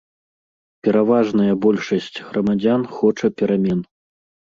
[0.87, 3.89] Пераважная большасць грамадзян хоча перамен.